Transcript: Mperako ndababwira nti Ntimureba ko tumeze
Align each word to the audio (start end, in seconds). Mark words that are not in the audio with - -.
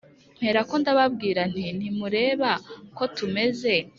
Mperako 0.39 0.73
ndababwira 0.81 1.41
nti 1.51 1.65
Ntimureba 1.77 2.51
ko 2.97 3.03
tumeze 3.15 3.73